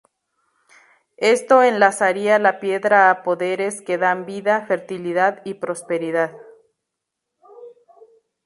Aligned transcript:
Esto 1.17 1.61
enlazaría 1.61 2.39
la 2.39 2.59
piedra 2.59 3.11
a 3.11 3.21
poderes 3.21 3.83
que 3.83 3.99
dan 3.99 4.25
vida, 4.25 4.65
fertilidad 4.65 5.43
y 5.45 5.53
prosperidad. 5.53 6.31